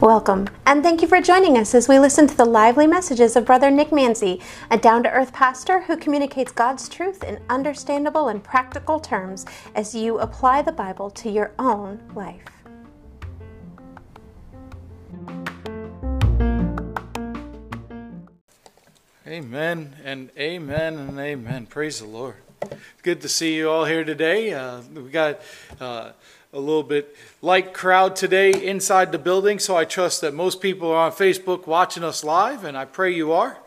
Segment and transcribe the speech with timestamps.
[0.00, 3.44] Welcome, and thank you for joining us as we listen to the lively messages of
[3.44, 8.42] Brother Nick Manzi, a down to earth pastor who communicates God's truth in understandable and
[8.42, 9.46] practical terms
[9.76, 12.42] as you apply the Bible to your own life.
[19.24, 21.66] Amen and amen and amen.
[21.66, 22.36] Praise the Lord.
[23.02, 24.52] Good to see you all here today.
[24.52, 25.40] Uh, we got.
[25.80, 26.12] Uh,
[26.50, 30.90] a little bit light crowd today inside the building, so I trust that most people
[30.90, 33.58] are on Facebook watching us live, and I pray you are.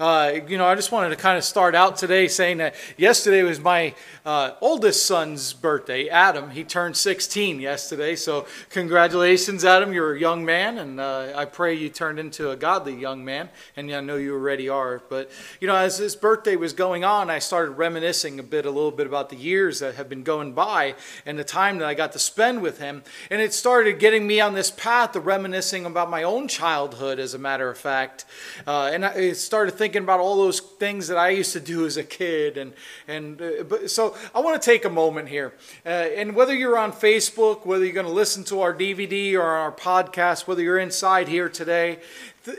[0.00, 3.42] Uh, you know, I just wanted to kind of start out today saying that yesterday
[3.42, 6.48] was my uh, oldest son's birthday, Adam.
[6.48, 9.92] He turned 16 yesterday, so congratulations, Adam.
[9.92, 13.50] You're a young man, and uh, I pray you turned into a godly young man,
[13.76, 15.02] and I know you already are.
[15.10, 18.70] But, you know, as his birthday was going on, I started reminiscing a bit, a
[18.70, 20.94] little bit about the years that have been going by
[21.26, 23.02] and the time that I got to spend with him.
[23.30, 27.34] And it started getting me on this path of reminiscing about my own childhood, as
[27.34, 28.24] a matter of fact.
[28.66, 31.84] Uh, and I started thinking, thinking about all those things that I used to do
[31.84, 32.56] as a kid.
[32.56, 32.72] And,
[33.08, 35.52] and uh, but, so I want to take a moment here.
[35.84, 39.42] Uh, and whether you're on Facebook, whether you're going to listen to our DVD or
[39.42, 41.98] our podcast, whether you're inside here today,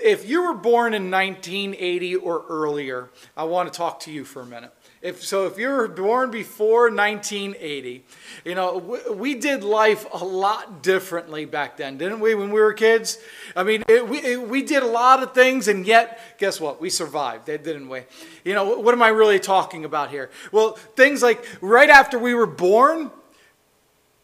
[0.03, 4.41] if you were born in 1980 or earlier, I want to talk to you for
[4.41, 4.73] a minute.
[5.01, 8.03] If, so if you were born before 1980,
[8.45, 12.61] you know, we, we, did life a lot differently back then, didn't we, when we
[12.61, 13.17] were kids?
[13.55, 16.79] I mean, it, we, it, we did a lot of things, and yet, guess what?
[16.79, 18.01] We survived, eh, didn't we?
[18.45, 20.29] You know, what am I really talking about here?
[20.51, 23.09] Well, things like right after we were born,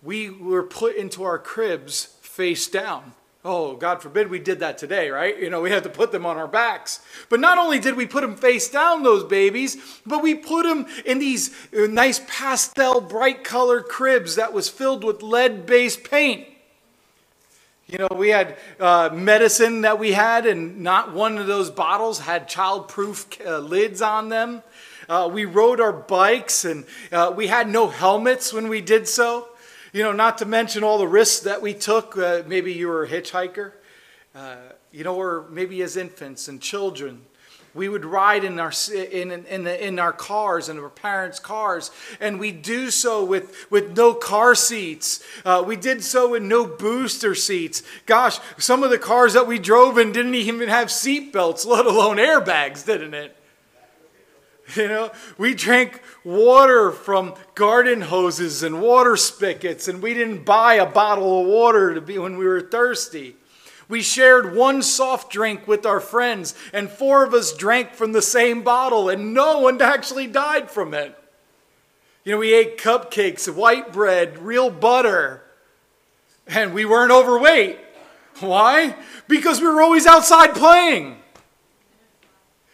[0.04, 3.14] we were put into our cribs face down.
[3.50, 5.40] Oh, God forbid we did that today, right?
[5.40, 7.00] You know, we had to put them on our backs.
[7.30, 10.86] But not only did we put them face down, those babies, but we put them
[11.06, 16.46] in these uh, nice pastel, bright colored cribs that was filled with lead based paint.
[17.86, 22.20] You know, we had uh, medicine that we had, and not one of those bottles
[22.20, 24.62] had child-proof uh, lids on them.
[25.08, 26.84] Uh, we rode our bikes, and
[27.14, 29.48] uh, we had no helmets when we did so.
[29.98, 32.16] You know, not to mention all the risks that we took.
[32.16, 33.72] Uh, maybe you were a hitchhiker,
[34.36, 34.58] uh,
[34.92, 37.24] you know, or maybe as infants and children.
[37.74, 41.90] We would ride in our, in, in, the, in our cars, in our parents' cars,
[42.20, 45.24] and we do so with, with no car seats.
[45.44, 47.82] Uh, we did so with no booster seats.
[48.06, 51.88] Gosh, some of the cars that we drove in didn't even have seat belts, let
[51.88, 53.36] alone airbags, didn't it?
[54.76, 60.76] You know, we drank water from garden hoses and water spigots, and we didn't buy
[60.76, 63.38] a bottle of water to be when we were thirsty.
[63.88, 68.22] We shared one soft drink with our friends, and four of us drank from the
[68.22, 71.18] same bottle, and no one actually died from it.
[72.26, 75.44] You know, we ate cupcakes, white bread, real butter,
[76.46, 77.80] and we weren't overweight.
[78.42, 78.96] Why?
[79.30, 81.18] Because we were always outside playing.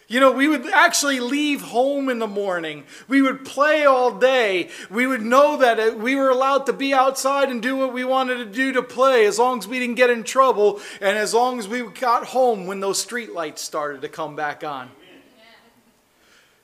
[0.07, 2.83] You know, we would actually leave home in the morning.
[3.07, 4.69] We would play all day.
[4.89, 8.03] We would know that uh, we were allowed to be outside and do what we
[8.03, 11.33] wanted to do to play as long as we didn't get in trouble and as
[11.33, 14.89] long as we got home when those street lights started to come back on.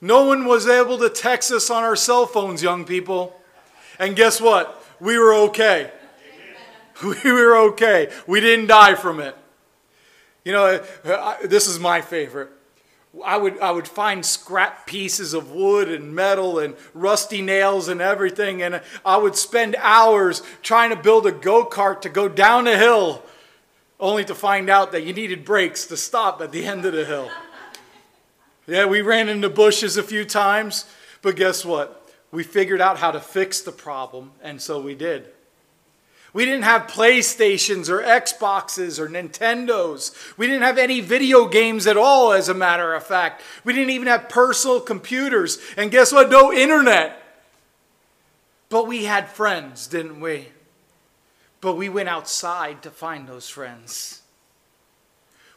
[0.02, 3.36] No one was able to text us on our cell phones, young people.
[3.98, 4.84] And guess what?
[5.00, 5.92] We were okay.
[7.02, 8.12] We were okay.
[8.28, 9.34] We didn't die from it.
[10.44, 12.50] You know, uh, this is my favorite.
[13.26, 18.02] I would, I would find scrap pieces of wood and metal and rusty nails and
[18.02, 22.68] everything, and I would spend hours trying to build a go kart to go down
[22.68, 23.24] a hill,
[24.00, 27.04] only to find out that you needed brakes to stop at the end of the
[27.04, 27.30] hill.
[28.68, 30.86] Yeah, we ran into bushes a few times,
[31.24, 32.12] but guess what?
[32.32, 35.30] We figured out how to fix the problem, and so we did.
[36.32, 40.16] We didn't have PlayStations or Xboxes or Nintendos.
[40.38, 43.42] We didn't have any video games at all, as a matter of fact.
[43.64, 45.58] We didn't even have personal computers.
[45.76, 46.30] And guess what?
[46.30, 47.22] No internet.
[48.70, 50.50] But we had friends, didn't we?
[51.62, 54.22] But we went outside to find those friends.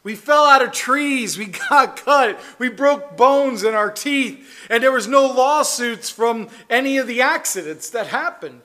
[0.03, 1.37] We fell out of trees.
[1.37, 2.39] We got cut.
[2.57, 4.67] We broke bones in our teeth.
[4.71, 8.63] And there was no lawsuits from any of the accidents that happened.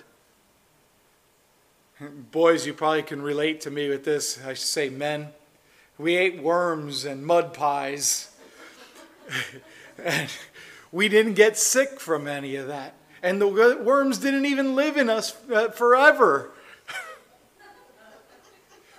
[2.00, 4.38] Boys, you probably can relate to me with this.
[4.46, 5.30] I should say men.
[5.98, 8.30] We ate worms and mud pies.
[10.04, 10.30] and
[10.92, 12.94] we didn't get sick from any of that.
[13.20, 16.52] And the worms didn't even live in us uh, forever.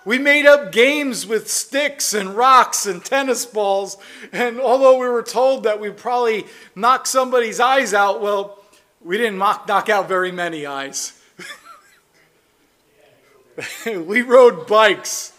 [0.06, 3.96] we made up games with sticks and rocks and tennis balls.
[4.34, 8.62] And although we were told that we'd probably knock somebody's eyes out, well,
[9.02, 11.14] we didn't knock out very many eyes.
[13.86, 15.34] we rode bikes.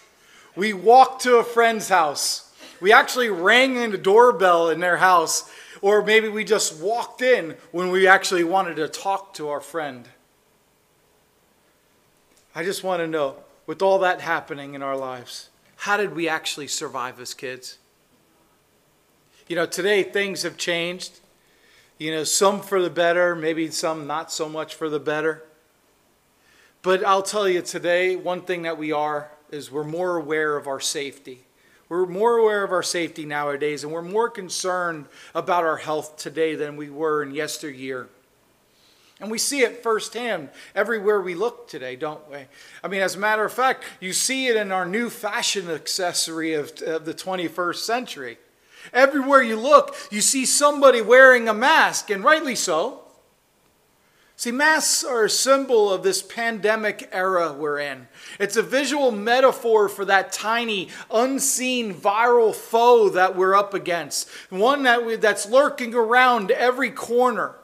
[0.56, 2.52] We walked to a friend's house.
[2.81, 5.50] We actually rang in the doorbell in their house,
[5.82, 10.08] or maybe we just walked in when we actually wanted to talk to our friend.
[12.55, 13.37] I just want to know,
[13.67, 17.78] with all that happening in our lives, how did we actually survive as kids?
[19.46, 21.20] You know, today things have changed.
[21.99, 25.44] You know, some for the better, maybe some not so much for the better.
[26.82, 30.67] But I'll tell you today, one thing that we are is we're more aware of
[30.67, 31.44] our safety.
[31.91, 35.05] We're more aware of our safety nowadays, and we're more concerned
[35.35, 38.09] about our health today than we were in yesteryear.
[39.21, 42.38] And we see it firsthand everywhere we look today, don't we?
[42.82, 46.55] I mean, as a matter of fact, you see it in our new fashion accessory
[46.55, 48.38] of, of the 21st century.
[48.94, 53.03] Everywhere you look, you see somebody wearing a mask, and rightly so.
[54.41, 58.09] See, masks are a symbol of this pandemic era we're in.
[58.39, 64.85] It's a visual metaphor for that tiny, unseen viral foe that we're up against, one
[64.85, 67.57] that we, that's lurking around every corner.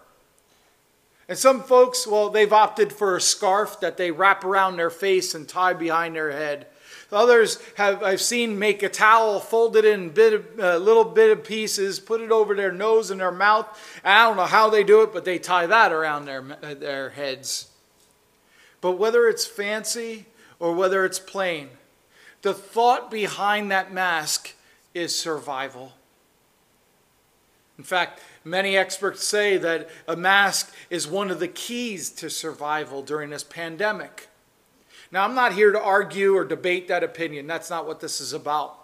[1.31, 5.35] And some folks, well, they've opted for a scarf that they wrap around their face
[5.35, 6.67] and tie behind their head.
[7.13, 11.31] Others have I've seen make a towel, fold it in bit of, uh, little bit
[11.31, 13.67] of pieces, put it over their nose and their mouth.
[14.05, 17.11] I don't know how they do it, but they tie that around their uh, their
[17.11, 17.69] heads.
[18.81, 20.27] But whether it's fancy
[20.59, 21.69] or whether it's plain,
[22.43, 24.55] the thought behind that mask
[24.95, 25.93] is survival.
[27.79, 33.03] In fact, many experts say that a mask is one of the keys to survival
[33.03, 34.29] during this pandemic.
[35.13, 37.47] Now, I'm not here to argue or debate that opinion.
[37.47, 38.77] That's not what this is about.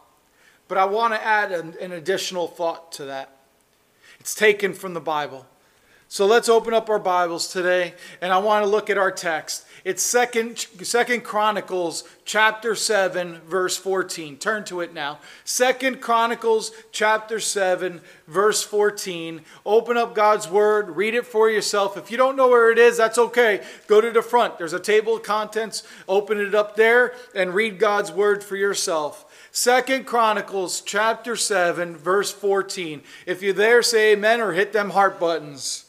[0.68, 3.36] But I want to add an, an additional thought to that.
[4.20, 5.46] It's taken from the Bible.
[6.12, 9.64] So let's open up our Bibles today, and I want to look at our text.
[9.82, 10.66] It's Second,
[11.24, 14.36] Chronicles chapter 7, verse 14.
[14.36, 15.20] Turn to it now.
[15.44, 19.40] Second Chronicles chapter 7, verse 14.
[19.64, 21.96] Open up God's Word, read it for yourself.
[21.96, 23.64] If you don't know where it is, that's okay.
[23.86, 24.58] Go to the front.
[24.58, 25.82] There's a table of contents.
[26.06, 29.24] Open it up there and read God's Word for yourself.
[29.50, 33.00] Second Chronicles chapter 7, verse 14.
[33.24, 35.81] If you're there, say amen or hit them heart buttons.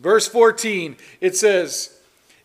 [0.00, 1.98] Verse 14, it says,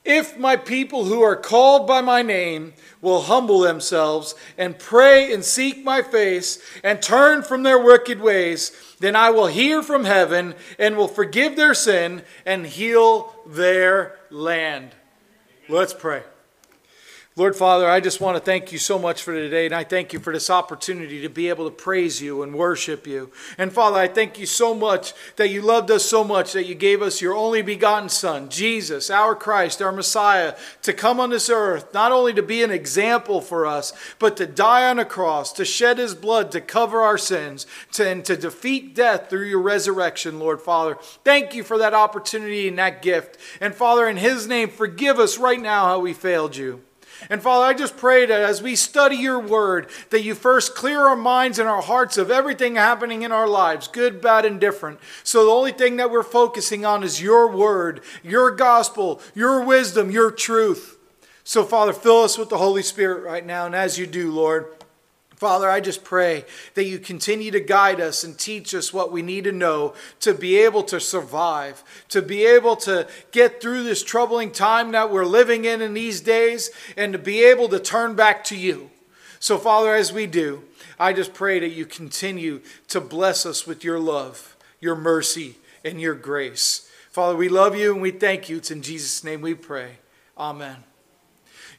[0.05, 5.43] If my people who are called by my name will humble themselves and pray and
[5.43, 10.55] seek my face and turn from their wicked ways, then I will hear from heaven
[10.77, 14.91] and will forgive their sin and heal their land.
[15.67, 16.23] Let's pray.
[17.39, 20.11] Lord Father, I just want to thank you so much for today, and I thank
[20.11, 23.31] you for this opportunity to be able to praise you and worship you.
[23.57, 26.75] And Father, I thank you so much that you loved us so much that you
[26.75, 31.49] gave us your only begotten Son, Jesus, our Christ, our Messiah, to come on this
[31.49, 35.53] earth, not only to be an example for us, but to die on a cross,
[35.53, 39.61] to shed his blood to cover our sins, to, and to defeat death through your
[39.61, 40.97] resurrection, Lord Father.
[41.23, 43.37] Thank you for that opportunity and that gift.
[43.61, 46.83] And Father, in his name, forgive us right now how we failed you.
[47.29, 51.01] And Father, I just pray that as we study your word, that you first clear
[51.07, 54.99] our minds and our hearts of everything happening in our lives, good, bad, and different.
[55.23, 60.11] So the only thing that we're focusing on is your word, your gospel, your wisdom,
[60.11, 60.97] your truth.
[61.43, 63.65] So, Father, fill us with the Holy Spirit right now.
[63.65, 64.67] And as you do, Lord,
[65.39, 66.43] Father, I just pray
[66.73, 70.33] that you continue to guide us and teach us what we need to know to
[70.33, 75.23] be able to survive, to be able to get through this troubling time that we're
[75.23, 78.91] living in in these days, and to be able to turn back to you.
[79.39, 80.63] So, Father, as we do,
[80.99, 85.55] I just pray that you continue to bless us with your love, your mercy,
[85.85, 86.91] and your grace.
[87.11, 88.57] Father, we love you and we thank you.
[88.57, 89.99] It's in Jesus' name we pray.
[90.37, 90.88] Amen.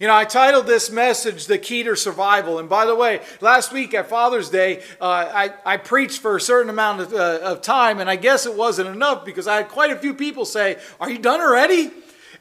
[0.00, 2.58] You know, I titled this message The Key to Survival.
[2.58, 6.40] And by the way, last week at Father's Day, uh, I, I preached for a
[6.40, 9.68] certain amount of, uh, of time, and I guess it wasn't enough because I had
[9.68, 11.90] quite a few people say, Are you done already?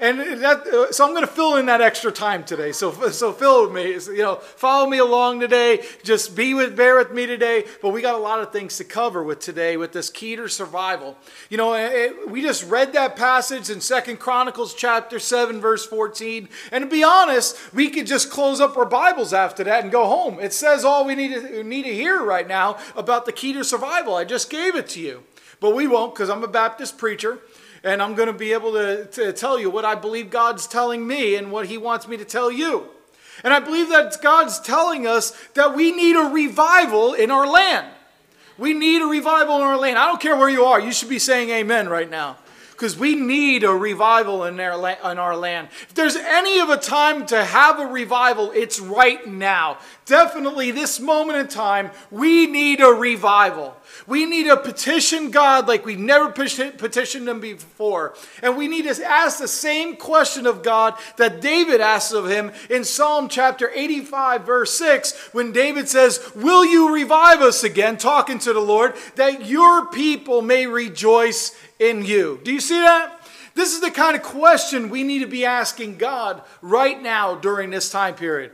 [0.02, 2.72] And that, uh, so I'm going to fill in that extra time today.
[2.72, 3.92] So, so fill me.
[3.92, 5.84] You know, follow me along today.
[6.04, 7.66] Just be with, bear with me today.
[7.82, 10.48] But we got a lot of things to cover with today with this key to
[10.48, 11.18] survival.
[11.50, 16.48] You know, it, we just read that passage in Second Chronicles chapter 7, verse 14.
[16.72, 20.06] And to be honest, we could just close up our Bibles after that and go
[20.06, 20.40] home.
[20.40, 23.66] It says all we need to, need to hear right now about the key to
[23.66, 24.16] survival.
[24.16, 25.24] I just gave it to you.
[25.60, 27.40] But we won't because I'm a Baptist preacher
[27.84, 31.06] and I'm going to be able to, to tell you what I believe God's telling
[31.08, 32.86] me and what He wants me to tell you.
[33.44, 37.88] And I believe that God's telling us that we need a revival in our land.
[38.58, 39.98] We need a revival in our land.
[39.98, 42.38] I don't care where you are, you should be saying amen right now.
[42.80, 45.68] because we need a revival in our, la- in our land.
[45.82, 49.80] If there's any of a time to have a revival, it's right now.
[50.06, 53.76] Definitely this moment in time, we need a revival.
[54.08, 58.16] We need to petition God like we've never petitioned Him before.
[58.42, 62.52] And we need to ask the same question of God that David asks of Him
[62.70, 67.98] in Psalm chapter 85, verse 6, when David says, Will you revive us again?
[67.98, 72.40] Talking to the Lord, that your people may rejoice in you.
[72.44, 73.16] Do you see that?
[73.56, 77.72] This is the kind of question we need to be asking God right now during
[77.72, 78.52] this time period.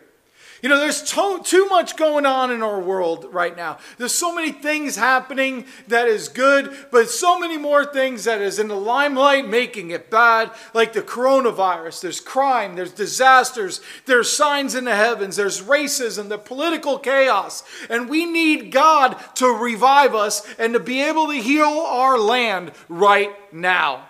[0.65, 3.77] You know, there's to- too much going on in our world right now.
[3.99, 8.57] There's so many things happening that is good, but so many more things that is
[8.57, 12.01] in the limelight making it bad, like the coronavirus.
[12.01, 17.63] There's crime, there's disasters, there's signs in the heavens, there's racism, the political chaos.
[17.87, 22.71] And we need God to revive us and to be able to heal our land
[22.89, 24.09] right now.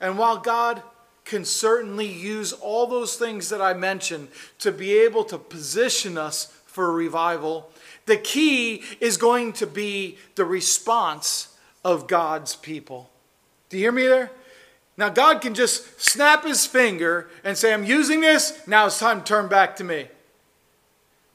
[0.00, 0.82] And while God
[1.24, 6.46] can certainly use all those things that I mentioned to be able to position us
[6.66, 7.70] for revival.
[8.06, 13.10] The key is going to be the response of God's people.
[13.68, 14.30] Do you hear me there?
[14.96, 19.20] Now, God can just snap his finger and say, I'm using this, now it's time
[19.20, 20.08] to turn back to me.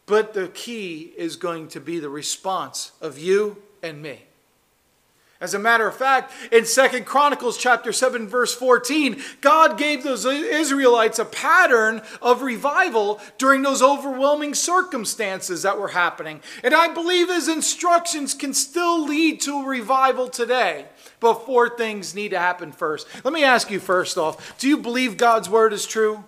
[0.06, 4.27] But the key is going to be the response of you and me.
[5.40, 10.26] As a matter of fact, in Second Chronicles chapter 7 verse 14, God gave those
[10.26, 16.42] Israelites a pattern of revival during those overwhelming circumstances that were happening.
[16.64, 20.88] And I believe his instructions can still lead to a revival today.
[21.20, 23.08] But four things need to happen first.
[23.24, 26.24] Let me ask you first off, do you believe God's word is true?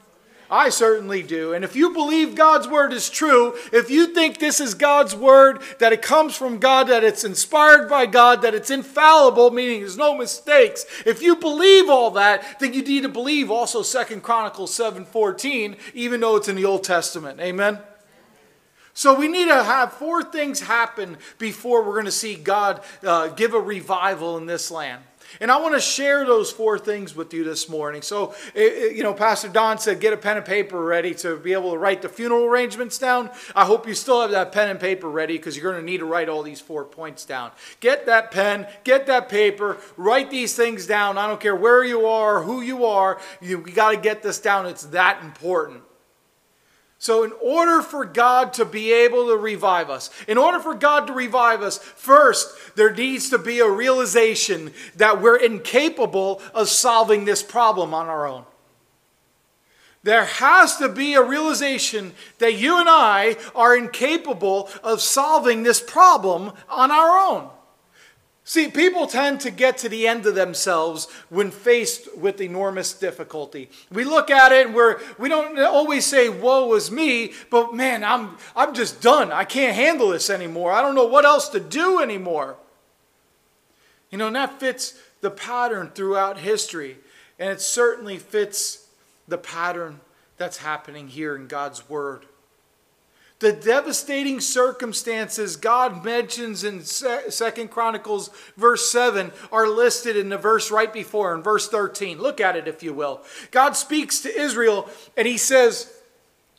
[0.51, 1.53] I certainly do.
[1.53, 5.61] And if you believe God's word is true, if you think this is God's word,
[5.77, 9.97] that it comes from God, that it's inspired by God, that it's infallible, meaning there's
[9.97, 14.73] no mistakes, if you believe all that, then you need to believe also Second Chronicles
[14.73, 17.39] 7:14, even though it's in the Old Testament.
[17.39, 17.79] Amen.
[18.95, 23.27] So we need to have four things happen before we're going to see God uh,
[23.27, 25.03] give a revival in this land.
[25.39, 28.01] And I want to share those four things with you this morning.
[28.01, 31.37] So, eh, eh, you know, Pastor Don said, get a pen and paper ready to
[31.37, 33.29] be able to write the funeral arrangements down.
[33.55, 35.99] I hope you still have that pen and paper ready because you're going to need
[35.99, 37.51] to write all these four points down.
[37.79, 41.17] Get that pen, get that paper, write these things down.
[41.17, 44.39] I don't care where you are, who you are, you, you got to get this
[44.39, 44.65] down.
[44.65, 45.83] It's that important.
[47.01, 51.07] So, in order for God to be able to revive us, in order for God
[51.07, 57.23] to revive us, first, there needs to be a realization that we're incapable of solving
[57.23, 58.43] this problem on our own.
[60.03, 65.79] There has to be a realization that you and I are incapable of solving this
[65.79, 67.49] problem on our own.
[68.49, 73.69] See, people tend to get to the end of themselves when faced with enormous difficulty.
[73.91, 78.03] We look at it and we're, we don't always say, woe is me, but man,
[78.03, 79.31] I'm, I'm just done.
[79.31, 80.71] I can't handle this anymore.
[80.71, 82.55] I don't know what else to do anymore.
[84.09, 86.97] You know, and that fits the pattern throughout history.
[87.37, 88.87] And it certainly fits
[89.27, 89.99] the pattern
[90.37, 92.25] that's happening here in God's Word.
[93.39, 100.71] The devastating circumstances God mentions in Second Chronicles verse 7 are listed in the verse
[100.71, 102.19] right before, in verse 13.
[102.19, 103.21] Look at it, if you will.
[103.51, 105.93] God speaks to Israel and he says,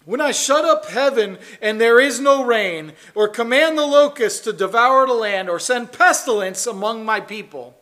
[0.06, 4.52] when I shut up heaven and there is no rain, or command the locusts to
[4.52, 7.76] devour the land, or send pestilence among my people,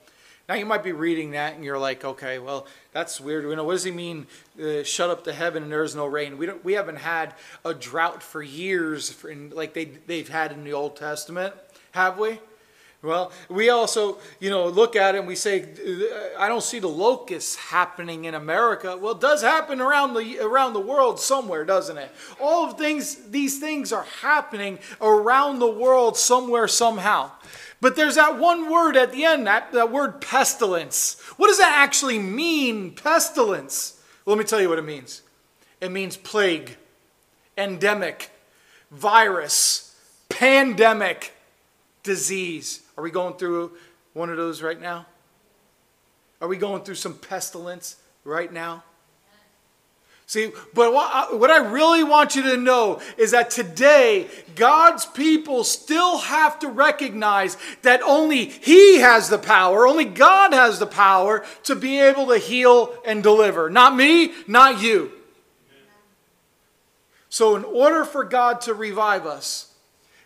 [0.48, 3.44] now you might be reading that and you're like, okay, well, that's weird.
[3.44, 4.26] You know, what does he mean?
[4.60, 6.38] Uh, shut up to heaven and there is no rain.
[6.38, 6.64] We don't.
[6.64, 10.72] We haven't had a drought for years, for in, like they they've had in the
[10.72, 11.54] Old Testament,
[11.92, 12.38] have we?
[13.00, 15.68] Well, we also, you know, look at it and we say,
[16.36, 18.96] I don't see the locusts happening in America.
[18.96, 22.10] Well, it does happen around the around the world somewhere, doesn't it?
[22.40, 27.30] All of things, these things are happening around the world somewhere, somehow.
[27.80, 31.20] But there's that one word at the end, that, that word pestilence.
[31.36, 34.00] What does that actually mean, pestilence?
[34.24, 35.22] Well, let me tell you what it means
[35.80, 36.76] it means plague,
[37.56, 38.30] endemic,
[38.90, 39.94] virus,
[40.28, 41.32] pandemic,
[42.02, 42.80] disease.
[42.96, 43.72] Are we going through
[44.12, 45.06] one of those right now?
[46.40, 48.82] Are we going through some pestilence right now?
[50.28, 56.18] See, but what I really want you to know is that today, God's people still
[56.18, 61.74] have to recognize that only He has the power, only God has the power to
[61.74, 63.70] be able to heal and deliver.
[63.70, 65.12] Not me, not you.
[67.30, 69.72] So, in order for God to revive us,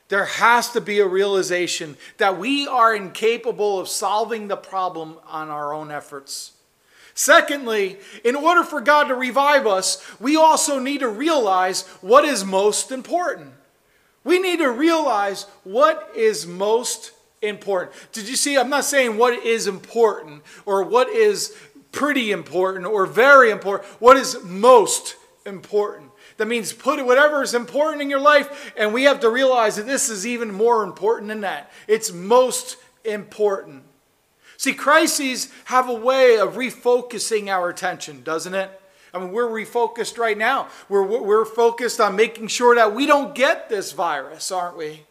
[0.08, 5.48] there has to be a realization that we are incapable of solving the problem on
[5.48, 6.54] our own efforts.
[7.14, 12.44] Secondly, in order for God to revive us, we also need to realize what is
[12.44, 13.52] most important.
[14.24, 17.92] We need to realize what is most important.
[18.12, 18.56] Did you see?
[18.56, 21.56] I'm not saying what is important or what is
[21.90, 23.88] pretty important or very important.
[24.00, 26.10] What is most important?
[26.38, 29.86] That means put whatever is important in your life, and we have to realize that
[29.86, 31.70] this is even more important than that.
[31.86, 33.84] It's most important.
[34.62, 38.70] See, crises have a way of refocusing our attention, doesn't it?
[39.12, 40.68] I mean, we're refocused right now.
[40.88, 45.02] We're, we're focused on making sure that we don't get this virus, aren't we?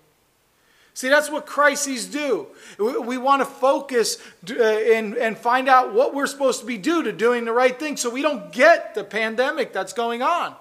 [0.93, 2.47] See, that's what crises do.
[2.79, 7.03] We want to focus uh, and, and find out what we're supposed to be do
[7.03, 10.55] to doing the right thing so we don't get the pandemic that's going on.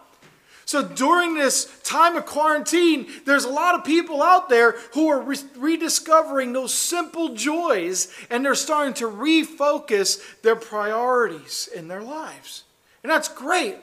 [0.71, 5.21] So during this time of quarantine, there's a lot of people out there who are
[5.21, 12.63] re- rediscovering those simple joys and they're starting to refocus their priorities in their lives.
[13.03, 13.79] And that's great.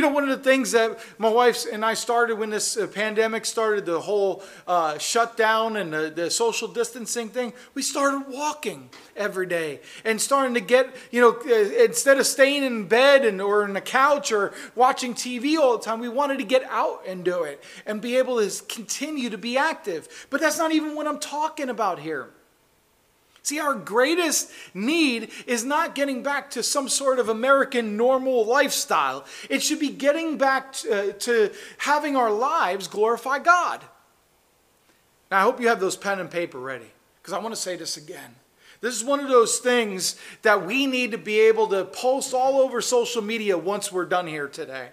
[0.00, 2.86] You know, one of the things that my wife and I started when this uh,
[2.86, 8.88] pandemic started, the whole uh, shutdown and the, the, social distancing thing, we started walking
[9.14, 13.42] every day and starting to get, you know, uh, instead of staying in bed and,
[13.42, 17.02] or in the couch or watching TV all the time, we wanted to get out
[17.06, 20.26] and do it and be able to continue to be active.
[20.30, 22.30] But that's not even what I'm talking about here.
[23.42, 29.24] See, our greatest need is not getting back to some sort of American normal lifestyle.
[29.48, 33.82] It should be getting back to, uh, to having our lives glorify God.
[35.30, 36.90] Now, I hope you have those pen and paper ready
[37.22, 38.34] because I want to say this again.
[38.80, 42.60] This is one of those things that we need to be able to post all
[42.60, 44.88] over social media once we're done here today.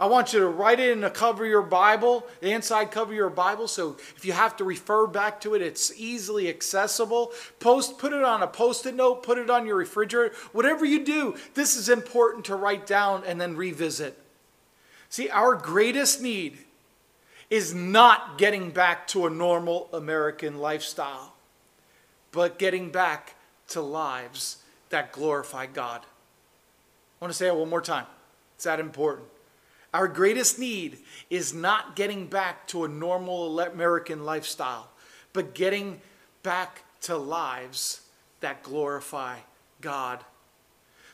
[0.00, 3.10] I want you to write it in the cover of your Bible, the inside cover
[3.10, 7.32] of your Bible, so if you have to refer back to it, it's easily accessible.
[7.58, 10.34] Post, put it on a post-it note, put it on your refrigerator.
[10.52, 14.16] Whatever you do, this is important to write down and then revisit.
[15.08, 16.58] See, our greatest need
[17.50, 21.32] is not getting back to a normal American lifestyle,
[22.30, 23.34] but getting back
[23.68, 24.58] to lives
[24.90, 26.02] that glorify God.
[26.02, 28.06] I want to say it one more time.
[28.54, 29.26] It's that important.
[29.94, 30.98] Our greatest need
[31.30, 34.88] is not getting back to a normal American lifestyle,
[35.32, 36.00] but getting
[36.42, 38.02] back to lives
[38.40, 39.38] that glorify
[39.80, 40.24] God.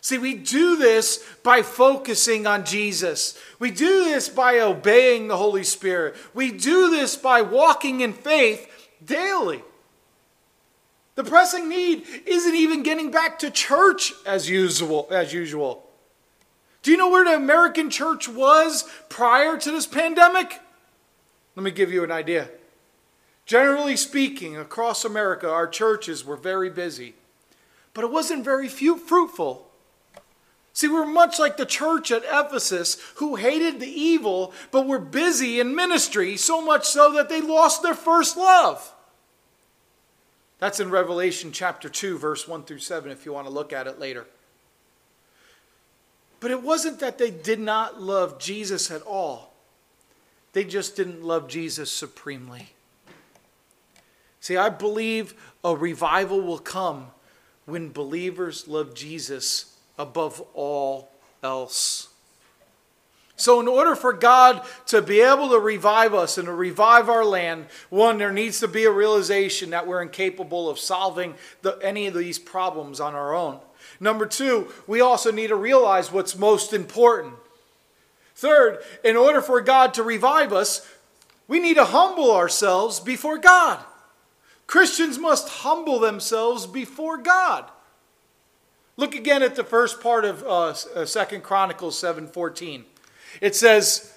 [0.00, 3.38] See, we do this by focusing on Jesus.
[3.58, 6.16] We do this by obeying the Holy Spirit.
[6.34, 8.68] We do this by walking in faith
[9.02, 9.62] daily.
[11.14, 15.83] The pressing need isn't even getting back to church as usual, as usual.
[16.84, 20.60] Do you know where the American church was prior to this pandemic?
[21.56, 22.50] Let me give you an idea.
[23.46, 27.14] Generally speaking, across America, our churches were very busy,
[27.94, 29.66] but it wasn't very few, fruitful.
[30.74, 35.60] See, we're much like the church at Ephesus who hated the evil, but were busy
[35.60, 38.92] in ministry, so much so that they lost their first love.
[40.58, 43.86] That's in Revelation chapter 2, verse 1 through 7, if you want to look at
[43.86, 44.26] it later.
[46.44, 49.54] But it wasn't that they did not love Jesus at all,
[50.52, 52.68] they just didn't love Jesus supremely.
[54.40, 55.32] See, I believe
[55.64, 57.06] a revival will come
[57.64, 61.08] when believers love Jesus above all
[61.42, 62.08] else.
[63.36, 67.24] So, in order for God to be able to revive us and to revive our
[67.24, 72.06] land, one, there needs to be a realization that we're incapable of solving the, any
[72.06, 73.60] of these problems on our own.
[74.00, 77.34] Number two, we also need to realize what's most important.
[78.34, 80.88] Third, in order for God to revive us,
[81.46, 83.78] we need to humble ourselves before God.
[84.66, 87.70] Christians must humble themselves before God.
[88.96, 92.84] Look again at the first part of uh, uh Second Chronicles 7:14.
[93.40, 94.12] It says,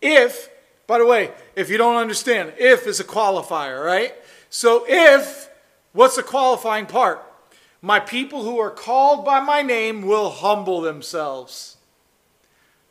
[0.00, 0.48] "If,
[0.86, 4.14] by the way, if you don't understand, if is a qualifier, right?
[4.50, 5.48] So if,
[5.92, 7.24] what's the qualifying part?
[7.82, 11.76] My people who are called by my name will humble themselves.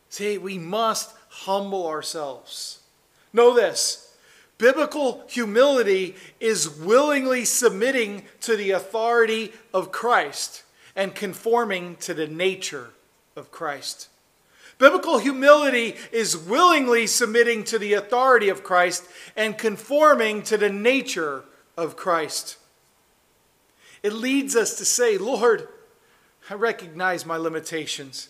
[0.09, 2.79] See, we must humble ourselves.
[3.31, 4.15] Know this
[4.57, 10.63] biblical humility is willingly submitting to the authority of Christ
[10.95, 12.89] and conforming to the nature
[13.35, 14.09] of Christ.
[14.79, 19.03] Biblical humility is willingly submitting to the authority of Christ
[19.35, 21.43] and conforming to the nature
[21.77, 22.57] of Christ.
[24.01, 25.67] It leads us to say, Lord,
[26.49, 28.29] I recognize my limitations.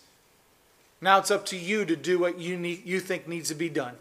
[1.02, 3.70] Now it's up to you to do what you, need, you think needs to be
[3.70, 3.96] done.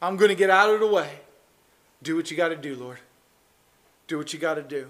[0.00, 1.10] I'm going to get out of the way.
[2.02, 2.98] Do what you got to do, Lord.
[4.06, 4.88] Do what you got to do.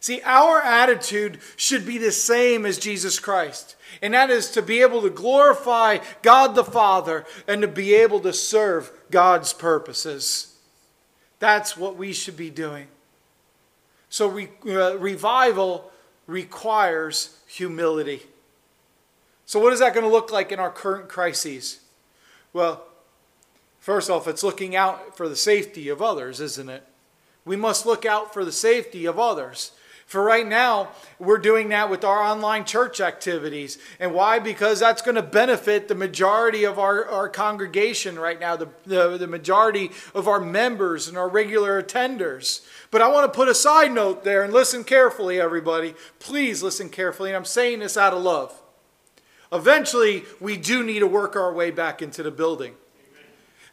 [0.00, 4.82] See, our attitude should be the same as Jesus Christ, and that is to be
[4.82, 10.56] able to glorify God the Father and to be able to serve God's purposes.
[11.38, 12.88] That's what we should be doing.
[14.12, 15.90] So, re- uh, revival
[16.26, 18.20] requires humility.
[19.46, 21.80] So, what is that going to look like in our current crises?
[22.52, 22.84] Well,
[23.80, 26.86] first off, it's looking out for the safety of others, isn't it?
[27.46, 29.72] We must look out for the safety of others.
[30.12, 33.78] For right now, we're doing that with our online church activities.
[33.98, 34.40] And why?
[34.40, 39.16] Because that's going to benefit the majority of our, our congregation right now, the, the,
[39.16, 42.60] the majority of our members and our regular attenders.
[42.90, 45.94] But I want to put a side note there and listen carefully, everybody.
[46.18, 47.30] Please listen carefully.
[47.30, 48.60] And I'm saying this out of love.
[49.50, 52.74] Eventually, we do need to work our way back into the building.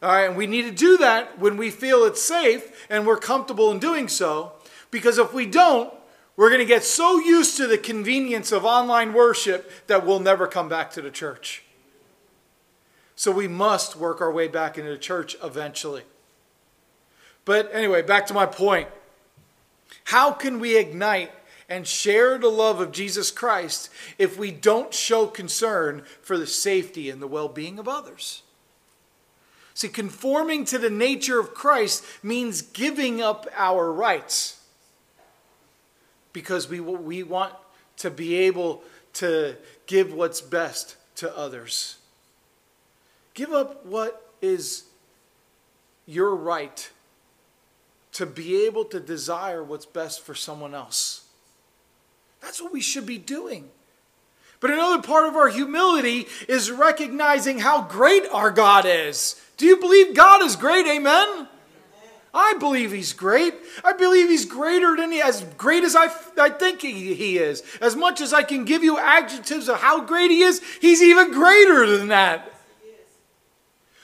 [0.02, 3.18] All right, and we need to do that when we feel it's safe and we're
[3.18, 4.54] comfortable in doing so.
[4.90, 5.94] Because if we don't,
[6.40, 10.48] we're going to get so used to the convenience of online worship that we'll never
[10.48, 11.66] come back to the church.
[13.18, 16.04] So we must work our way back into the church eventually.
[17.44, 18.88] But anyway, back to my point.
[20.06, 21.34] How can we ignite
[21.68, 27.10] and share the love of Jesus Christ if we don't show concern for the safety
[27.10, 28.44] and the well being of others?
[29.74, 34.59] See, conforming to the nature of Christ means giving up our rights
[36.40, 37.54] because we, we want
[37.98, 41.98] to be able to give what's best to others.
[43.34, 44.86] Give up what is
[46.06, 46.90] your right
[48.14, 51.26] to be able to desire what's best for someone else.
[52.40, 53.70] That's what we should be doing.
[54.62, 59.36] But another part of our humility is recognizing how great our God is.
[59.58, 60.88] Do you believe God is great?
[60.88, 61.50] Amen?
[62.34, 63.56] I believe he's great.
[63.84, 67.64] I believe he's greater than he, as great as I, I think he, he is.
[67.82, 71.32] As much as I can give you adjectives of how great he is, he's even
[71.32, 72.54] greater than that.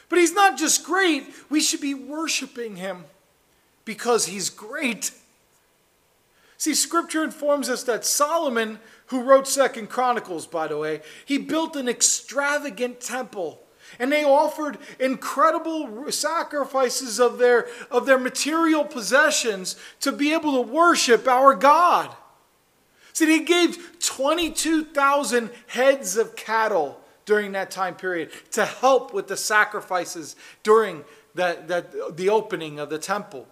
[0.10, 3.06] But he's not just great, we should be worshiping him
[3.86, 5.12] because he's great.
[6.58, 11.76] See, scripture informs us that Solomon, who wrote Second Chronicles, by the way, he built
[11.76, 13.62] an extravagant temple
[14.00, 20.72] and they offered incredible sacrifices of their, of their material possessions to be able to
[20.72, 22.16] worship our God.
[23.14, 29.38] See, they gave 22,000 heads of cattle during that time period to help with the
[29.38, 33.48] sacrifices during the, the, the opening of the temple.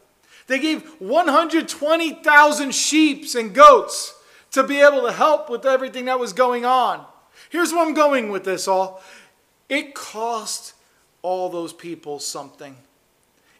[0.48, 4.14] They gave 120,000 sheep and goats
[4.52, 7.06] to be able to help with everything that was going on.
[7.50, 9.02] Here's where I'm going with this all.
[9.70, 10.74] It cost
[11.22, 12.76] all those people something.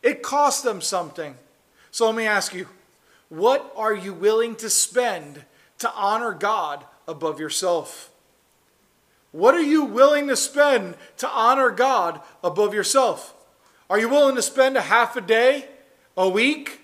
[0.02, 1.36] It cost them something.
[1.92, 2.68] So let me ask you
[3.30, 5.46] what are you willing to spend
[5.80, 8.12] to honor God above yourself?
[9.32, 13.34] What are you willing to spend to honor God above yourself?
[13.90, 15.68] Are you willing to spend a half a day,
[16.16, 16.82] a week,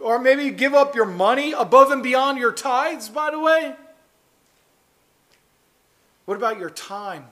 [0.00, 3.74] or maybe give up your money above and beyond your tithes, by the way?
[6.24, 7.26] What about your time?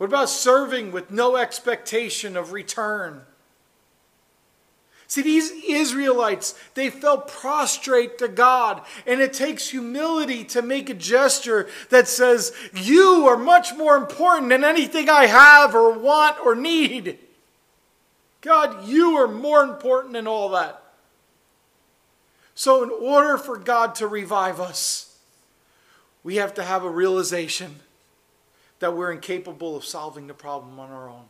[0.00, 3.20] What about serving with no expectation of return?
[5.06, 10.94] See, these Israelites, they fell prostrate to God, and it takes humility to make a
[10.94, 16.54] gesture that says, You are much more important than anything I have or want or
[16.54, 17.18] need.
[18.40, 20.82] God, you are more important than all that.
[22.54, 25.14] So, in order for God to revive us,
[26.22, 27.80] we have to have a realization
[28.80, 31.26] that we're incapable of solving the problem on our own.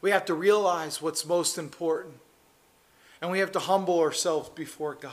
[0.00, 2.14] We have to realize what's most important,
[3.20, 5.12] and we have to humble ourselves before God.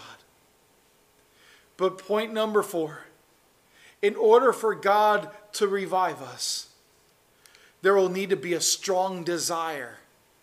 [1.78, 3.06] But point number four
[4.02, 6.70] in order for God to revive us,
[7.82, 9.98] there will need to be a strong desire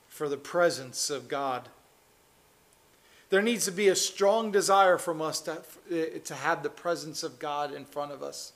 [0.06, 1.68] for the presence of God.
[3.30, 7.22] There needs to be a strong desire from us to, eh, to have the presence
[7.22, 8.52] of God in front of us.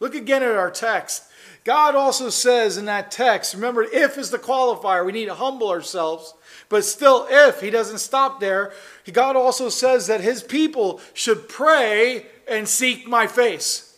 [0.00, 1.24] Look again at our text.
[1.64, 5.04] God also says in that text, remember, if is the qualifier.
[5.04, 6.34] We need to humble ourselves.
[6.68, 8.72] But still, if, he doesn't stop there.
[9.12, 13.96] God also says that his people should pray and seek my face.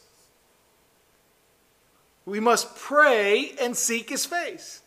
[2.25, 4.83] We must pray and seek his face.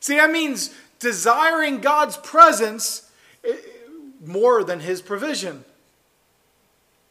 [0.00, 3.10] See, that means desiring God's presence
[3.48, 3.54] eh,
[4.24, 5.64] more than his provision.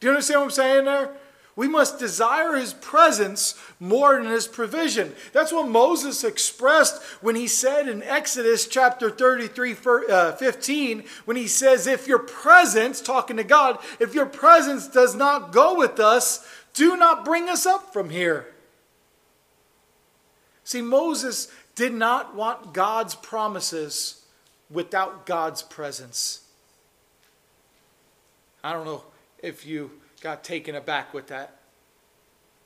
[0.00, 1.16] Do you understand what I'm saying there?
[1.56, 5.14] We must desire his presence more than his provision.
[5.32, 9.76] That's what Moses expressed when he said in Exodus chapter 33,
[10.10, 15.14] uh, 15, when he says, If your presence, talking to God, if your presence does
[15.14, 18.46] not go with us, do not bring us up from here.
[20.64, 24.24] See, Moses did not want God's promises
[24.70, 26.40] without God's presence.
[28.64, 29.04] I don't know
[29.42, 29.90] if you
[30.24, 31.58] got taken aback with that,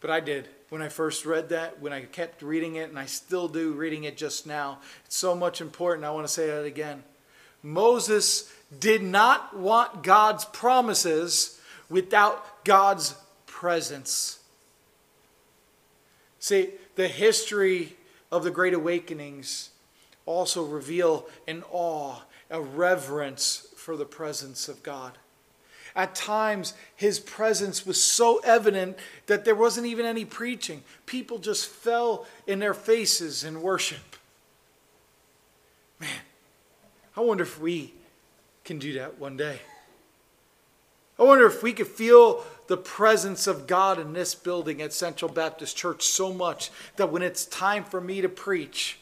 [0.01, 3.07] but I did when I first read that, when I kept reading it, and I
[3.07, 4.79] still do reading it just now.
[5.05, 6.05] It's so much important.
[6.05, 7.03] I want to say that again.
[7.63, 13.17] Moses did not want God's promises without God's
[13.47, 14.39] presence.
[16.39, 17.97] See, the history
[18.31, 19.71] of the Great Awakenings
[20.27, 25.19] also reveal an awe, a reverence for the presence of God.
[25.97, 30.83] At times, his presence was so evident that there wasn't even any preaching.
[31.07, 34.17] People just fell in their faces in worship.
[36.01, 36.11] Man,
[37.17, 37.95] I wonder if we
[38.65, 39.61] can do that one day.
[41.19, 45.31] I wonder if we could feel the presence of God in this building at Central
[45.31, 49.01] Baptist Church so much that when it's time for me to preach,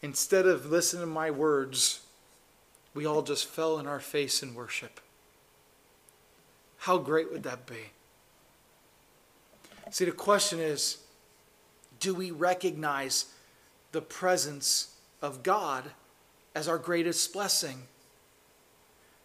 [0.00, 2.00] instead of listening to my words,
[2.94, 5.00] we all just fell in our face in worship.
[6.82, 7.92] How great would that be?
[9.92, 10.98] See, the question is
[12.00, 13.26] do we recognize
[13.92, 15.84] the presence of God
[16.56, 17.82] as our greatest blessing?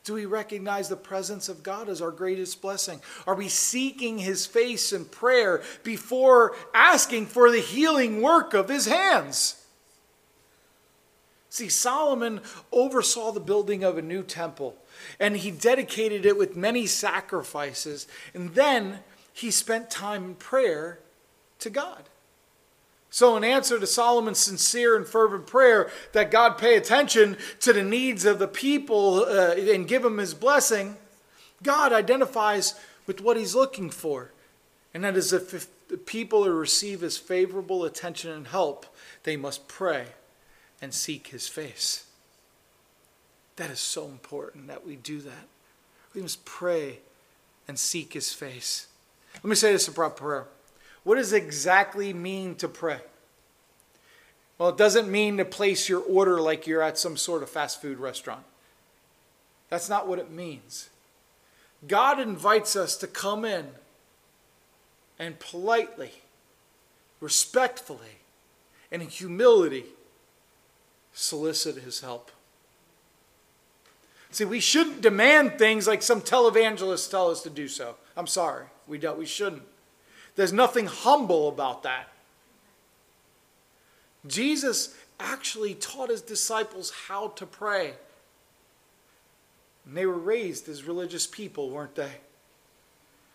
[0.04, 3.02] Do we recognize the presence of God as our greatest blessing?
[3.26, 8.86] Are we seeking His face in prayer before asking for the healing work of His
[8.86, 9.66] hands?
[11.50, 12.42] See, Solomon
[12.72, 14.76] oversaw the building of a new temple,
[15.20, 19.00] and he dedicated it with many sacrifices, and then
[19.34, 21.00] he spent time in prayer
[21.60, 22.04] to God.
[23.10, 27.84] So, in answer to Solomon's sincere and fervent prayer that God pay attention to the
[27.84, 30.98] needs of the people uh, and give them his blessing,
[31.64, 34.32] God identifies with what he's looking for.
[34.94, 38.86] And that is if, the people to receive his favorable attention and help,
[39.24, 40.08] they must pray
[40.82, 42.07] and seek his face.
[43.58, 45.48] That is so important that we do that.
[46.14, 47.00] We must pray
[47.68, 48.88] and seek his face.
[49.36, 50.48] Let me say this about prayer.
[51.04, 53.00] What does exactly mean to pray?
[54.58, 57.82] Well, it doesn't mean to place your order like you're at some sort of fast
[57.82, 58.44] food restaurant.
[59.70, 60.90] That's not what it means.
[61.88, 63.68] God invites us to come in
[65.20, 66.12] and politely,
[67.20, 68.20] respectfully,
[68.92, 69.86] and in humility
[71.14, 72.32] solicit his help.
[74.38, 77.96] See, we shouldn't demand things like some televangelists tell us to do so.
[78.16, 79.18] I'm sorry, we don't.
[79.18, 79.64] We shouldn't.
[80.36, 82.08] There's nothing humble about that.
[84.28, 87.94] Jesus actually taught his disciples how to pray.
[89.88, 92.12] And they were raised as religious people, weren't they?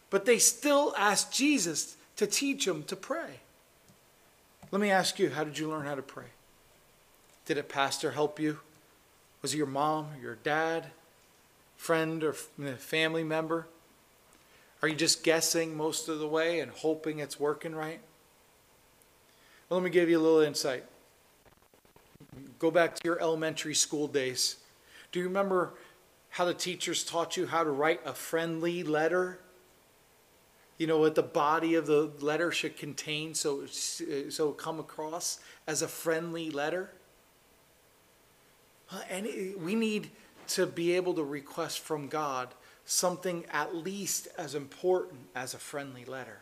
[0.09, 3.41] But they still asked Jesus to teach them to pray.
[4.71, 6.31] Let me ask you, how did you learn how to pray?
[7.47, 8.61] Did a pastor help you?
[9.43, 10.87] Was it your mom, your dad,
[11.77, 13.67] friend, or family member?
[14.81, 18.01] Are you just guessing most of the way and hoping it's working right?
[19.69, 20.85] Well, let me give you a little insight.
[22.61, 24.57] Go back to your elementary school days.
[25.11, 25.75] Do you remember
[26.31, 29.41] how the teachers taught you how to write a friendly letter?
[30.79, 34.79] You know what the body of the letter should contain so, uh, so it come
[34.79, 36.91] across as a friendly letter?
[39.11, 39.27] And
[39.59, 40.11] we need
[40.49, 42.49] to be able to request from God
[42.85, 46.39] something at least as important as a friendly letter.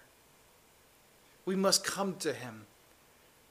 [1.44, 2.66] We must come to Him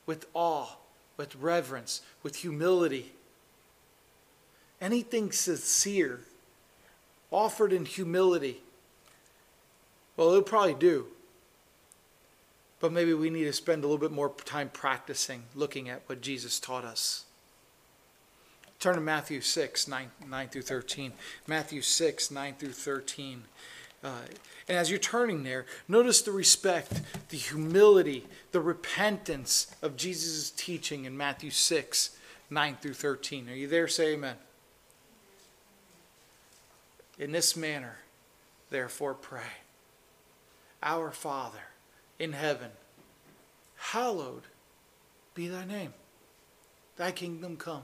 [0.05, 0.75] with awe,
[1.17, 3.13] with reverence, with humility.
[4.81, 6.21] Anything sincere,
[7.31, 8.62] offered in humility,
[10.17, 11.07] well, it'll probably do.
[12.79, 16.21] But maybe we need to spend a little bit more time practicing, looking at what
[16.21, 17.25] Jesus taught us.
[18.79, 21.11] Turn to Matthew 6, 9, 9 through 13.
[21.47, 23.43] Matthew 6, 9 through 13.
[24.01, 24.11] Uh,
[24.69, 31.03] and as you're turning there, notice the respect, the humility, the repentance of Jesus' teaching
[31.03, 32.11] in Matthew 6,
[32.49, 33.49] 9 through 13.
[33.49, 33.89] Are you there?
[33.89, 34.37] Say amen.
[37.17, 37.97] In this manner,
[38.69, 39.41] therefore, pray
[40.81, 41.59] Our Father
[42.17, 42.71] in heaven,
[43.75, 44.43] hallowed
[45.33, 45.93] be thy name.
[46.95, 47.83] Thy kingdom come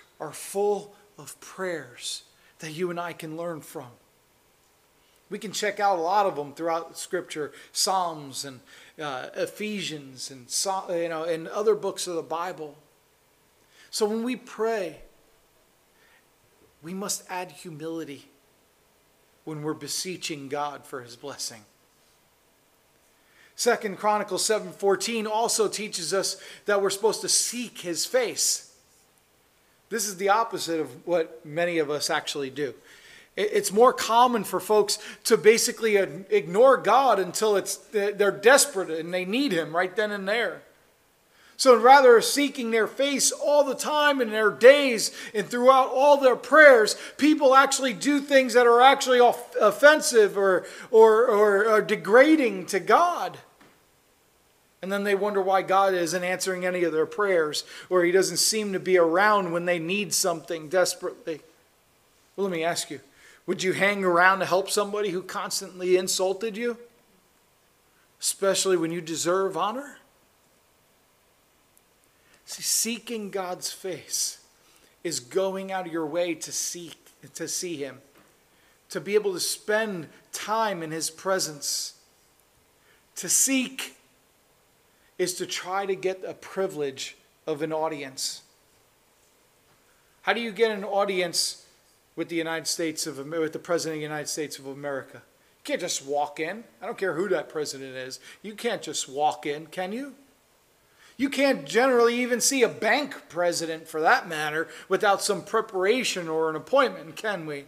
[0.21, 2.23] are full of prayers
[2.59, 3.87] that you and I can learn from.
[5.29, 8.59] We can check out a lot of them throughout Scripture, Psalms and
[9.01, 10.47] uh, Ephesians and
[10.95, 12.77] you know and other books of the Bible.
[13.89, 14.99] So when we pray,
[16.81, 18.25] we must add humility
[19.43, 21.63] when we're beseeching God for His blessing.
[23.55, 28.70] Second Chronicles 7:14 also teaches us that we're supposed to seek his face.
[29.91, 32.73] This is the opposite of what many of us actually do.
[33.35, 39.25] It's more common for folks to basically ignore God until it's they're desperate and they
[39.25, 40.63] need him right then and there.
[41.57, 46.35] So rather seeking their face all the time in their days and throughout all their
[46.35, 52.79] prayers, people actually do things that are actually offensive or, or, or, or degrading to
[52.79, 53.37] God.
[54.81, 58.37] And then they wonder why God isn't answering any of their prayers or He doesn't
[58.37, 61.41] seem to be around when they need something desperately.
[62.35, 62.99] Well, let me ask you
[63.45, 66.77] would you hang around to help somebody who constantly insulted you?
[68.19, 69.97] Especially when you deserve honor?
[72.45, 74.39] See, seeking God's face
[75.03, 77.01] is going out of your way to seek
[77.33, 77.99] to see him,
[78.89, 81.93] to be able to spend time in his presence.
[83.17, 83.95] To seek
[85.17, 88.41] is to try to get a privilege of an audience.
[90.23, 91.65] How do you get an audience
[92.15, 95.21] with the United States of with the President of the United States of America?
[95.23, 96.63] You can't just walk in.
[96.81, 98.19] I don't care who that president is.
[98.41, 100.13] You can't just walk in, can you?
[101.17, 106.49] You can't generally even see a bank president, for that matter, without some preparation or
[106.49, 107.65] an appointment, can we?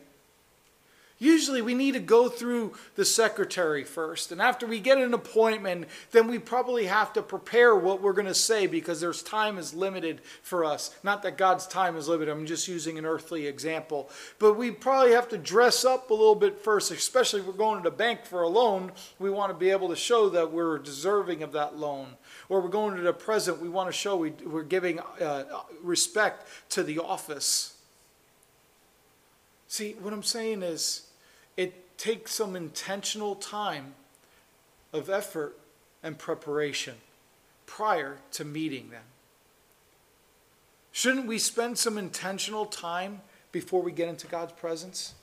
[1.24, 4.34] Usually we need to go through the secretary first.
[4.34, 8.28] And after we get an appointment, then we probably have to prepare what we're going
[8.28, 10.94] to say because there's time is limited for us.
[11.02, 12.30] Not that God's time is limited.
[12.30, 14.10] I'm just using an earthly example.
[14.38, 17.82] But we probably have to dress up a little bit first, especially if we're going
[17.82, 18.92] to the bank for a loan.
[19.18, 22.18] We want to be able to show that we're deserving of that loan.
[22.50, 25.44] Or we're going to the present, we want to show we, are giving uh,
[25.82, 27.78] respect to the office.
[29.70, 31.03] See, what I'm saying is,
[31.94, 33.94] it takes some intentional time
[34.92, 35.58] of effort
[36.02, 36.96] and preparation
[37.66, 39.04] prior to meeting them.
[40.92, 45.14] Shouldn't we spend some intentional time before we get into God's presence?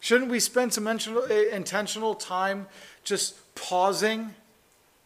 [0.00, 2.66] Shouldn't we spend some intentional time
[3.04, 4.34] just pausing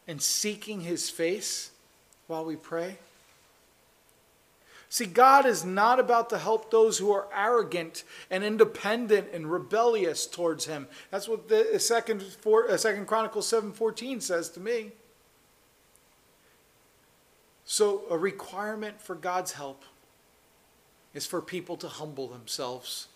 [0.06, 1.70] and seeking His face
[2.26, 2.98] while we pray?
[4.90, 10.26] See, God is not about to help those who are arrogant and independent and rebellious
[10.26, 10.88] towards Him.
[11.10, 14.92] That's what the second, four, uh, second Chronicles seven fourteen says to me.
[17.66, 19.84] So, a requirement for God's help
[21.12, 23.08] is for people to humble themselves,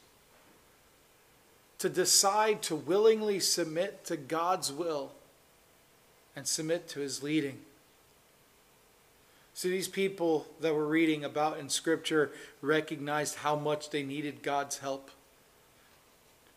[1.78, 5.12] to decide to willingly submit to God's will
[6.36, 7.60] and submit to His leading.
[9.54, 14.78] So these people that we're reading about in Scripture recognized how much they needed God's
[14.78, 15.10] help.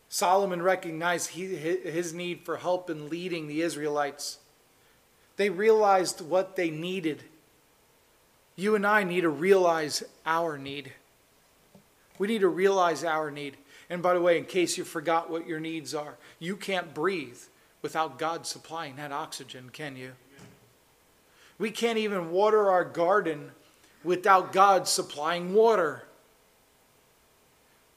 [0.08, 4.38] Solomon recognized his need for help in leading the Israelites.
[5.36, 7.24] They realized what they needed.
[8.56, 10.94] You and I need to realize our need.
[12.18, 13.58] We need to realize our need.
[13.90, 17.40] And by the way, in case you forgot what your needs are, you can't breathe
[17.82, 20.14] without God supplying that oxygen, can you?
[21.58, 23.52] We can't even water our garden
[24.04, 26.04] without God supplying water.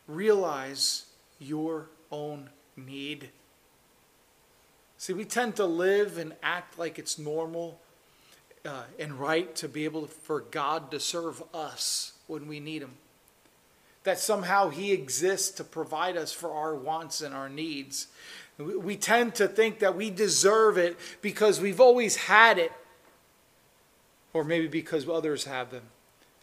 [0.06, 1.06] Realize
[1.38, 3.30] your own need.
[4.96, 7.78] See, we tend to live and act like it's normal
[8.64, 12.94] uh, and right to be able for God to serve us when we need Him.
[14.04, 18.08] That somehow He exists to provide us for our wants and our needs.
[18.58, 22.72] We tend to think that we deserve it because we've always had it
[24.32, 25.84] or maybe because others have them,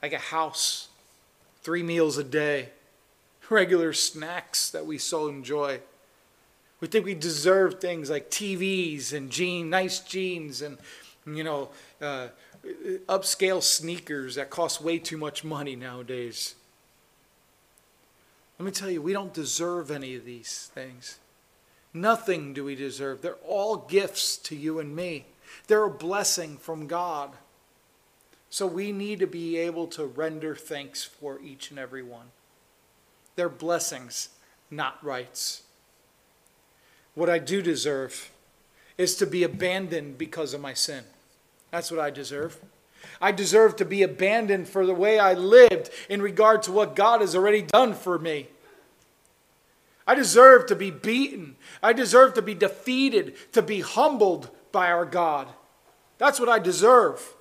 [0.01, 0.89] like a house,
[1.61, 2.69] three meals a day,
[3.49, 5.79] regular snacks that we so enjoy.
[6.79, 10.77] We think we deserve things like TVs and jean, nice jeans and,
[11.25, 11.69] you know,
[12.01, 12.27] uh,
[13.07, 16.55] upscale sneakers that cost way too much money nowadays.
[18.59, 21.19] Let me tell you, we don't deserve any of these things.
[21.93, 23.21] Nothing do we deserve.
[23.21, 25.25] They're all gifts to you and me.
[25.67, 27.31] They're a blessing from God.
[28.55, 32.27] So we need to be able to render thanks for each and every one.
[33.35, 34.29] They're blessings,
[34.71, 35.63] not rights.
[37.15, 38.31] What I do deserve
[38.97, 41.03] is to be abandoned because of my sin.
[41.69, 42.57] That's what I deserve.
[43.19, 47.19] I deserve to be abandoned for the way I lived in regard to what God
[47.19, 48.47] has already done for me.
[50.07, 51.57] I deserve to be beaten.
[51.83, 55.49] I deserve to be defeated, to be humbled by our God.
[56.19, 57.34] That's what I deserve.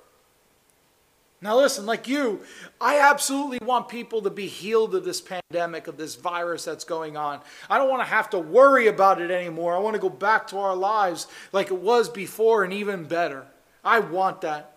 [1.41, 2.41] Now, listen, like you,
[2.79, 7.17] I absolutely want people to be healed of this pandemic, of this virus that's going
[7.17, 7.41] on.
[7.69, 9.75] I don't want to have to worry about it anymore.
[9.75, 13.45] I want to go back to our lives like it was before and even better.
[13.83, 14.71] I want that.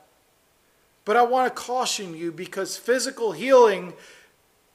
[1.05, 3.95] But I want to caution you because physical healing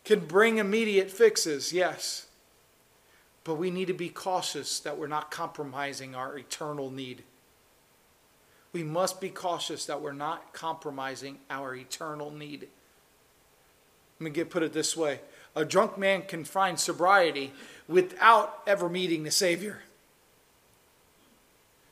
[0.03, 2.25] can bring immediate fixes, yes.
[3.43, 7.23] But we need to be cautious that we're not compromising our eternal need.
[8.73, 12.67] We must be cautious that we're not compromising our eternal need.
[14.19, 15.21] Let me get, put it this way
[15.55, 17.53] a drunk man can find sobriety
[17.87, 19.79] without ever meeting the Savior.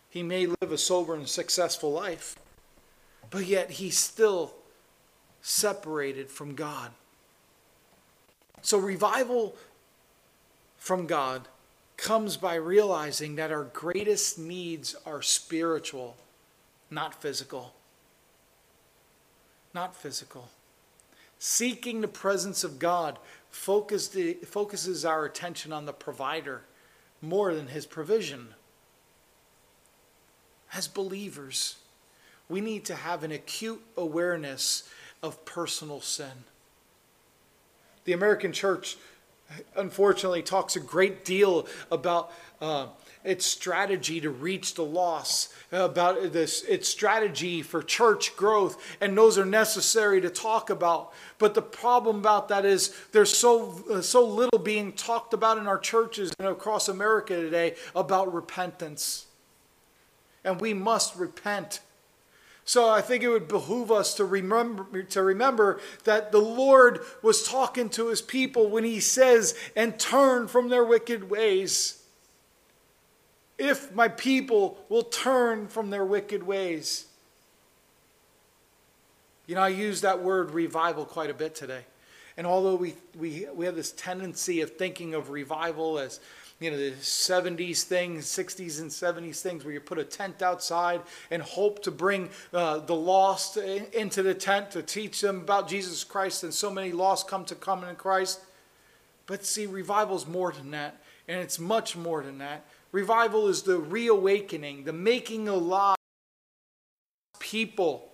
[0.09, 2.35] He may live a sober and successful life,
[3.29, 4.53] but yet he's still
[5.41, 6.91] separated from God.
[8.61, 9.55] So, revival
[10.77, 11.47] from God
[11.97, 16.17] comes by realizing that our greatest needs are spiritual,
[16.91, 17.73] not physical.
[19.73, 20.49] Not physical.
[21.39, 23.17] Seeking the presence of God
[23.49, 26.63] focuses our attention on the provider
[27.21, 28.49] more than his provision.
[30.73, 31.77] As believers,
[32.47, 34.87] we need to have an acute awareness
[35.23, 36.43] of personal sin.
[38.03, 38.97] The American church,
[39.75, 42.31] unfortunately, talks a great deal about
[42.61, 42.87] uh,
[43.23, 49.37] its strategy to reach the lost, about this, its strategy for church growth, and those
[49.37, 51.13] are necessary to talk about.
[51.37, 55.67] But the problem about that is there's so, uh, so little being talked about in
[55.67, 59.27] our churches and across America today about repentance.
[60.43, 61.81] And we must repent
[62.71, 67.45] so I think it would behoove us to remember, to remember that the Lord was
[67.45, 72.01] talking to his people when he says, and turn from their wicked ways.
[73.57, 77.07] If my people will turn from their wicked ways.
[79.47, 81.83] You know, I use that word revival quite a bit today.
[82.37, 86.21] And although we, we, we have this tendency of thinking of revival as
[86.61, 91.01] you know, the 70s things, 60s and 70s things where you put a tent outside
[91.31, 96.03] and hope to bring uh, the lost into the tent to teach them about Jesus
[96.03, 96.43] Christ.
[96.43, 98.41] And so many lost come to come in Christ.
[99.25, 101.01] But see, revival is more than that.
[101.27, 102.63] And it's much more than that.
[102.91, 105.95] Revival is the reawakening, the making alive
[107.39, 108.09] people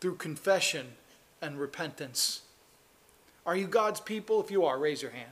[0.00, 0.88] through confession
[1.40, 2.42] and repentance.
[3.44, 4.40] Are you God's people?
[4.40, 5.30] If you are, raise your hand.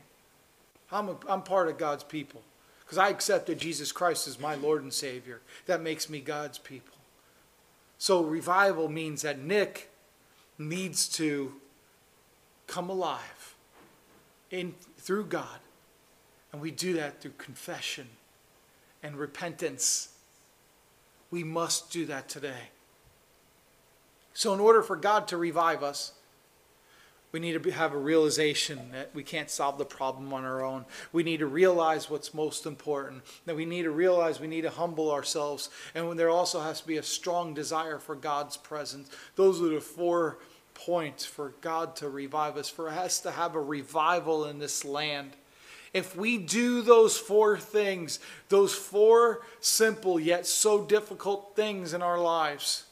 [0.90, 2.42] I'm, a, I'm part of God's people
[2.84, 5.40] because I accepted Jesus Christ as my Lord and Savior.
[5.66, 6.96] That makes me God's people.
[7.98, 9.90] So revival means that Nick
[10.58, 11.54] needs to
[12.66, 13.54] come alive
[14.50, 15.58] in through God.
[16.52, 18.08] And we do that through confession
[19.02, 20.10] and repentance.
[21.30, 22.70] We must do that today.
[24.34, 26.12] So in order for God to revive us,
[27.34, 30.84] we need to have a realization that we can't solve the problem on our own.
[31.12, 33.24] We need to realize what's most important.
[33.44, 35.68] That we need to realize we need to humble ourselves.
[35.96, 39.10] And there also has to be a strong desire for God's presence.
[39.34, 40.38] Those are the four
[40.74, 45.32] points for God to revive us, for us to have a revival in this land.
[45.92, 52.20] If we do those four things, those four simple yet so difficult things in our
[52.20, 52.84] lives,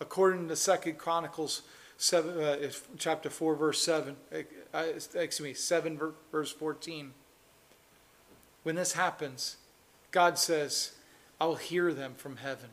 [0.00, 1.62] according to Second Chronicles
[1.96, 4.82] seven, uh, chapter 4, verse 7, uh,
[5.14, 7.12] excuse me, 7, verse 14.
[8.62, 9.56] When this happens,
[10.10, 10.92] God says,
[11.40, 12.70] I will hear them from heaven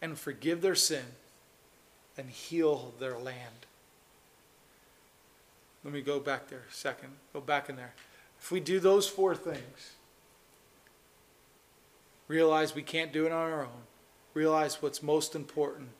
[0.00, 1.04] and forgive their sin
[2.16, 3.66] and heal their land.
[5.84, 7.10] Let me go back there a second.
[7.32, 7.94] Go back in there.
[8.40, 9.92] If we do those four things,
[12.28, 13.82] realize we can't do it on our own,
[14.32, 15.90] realize what's most important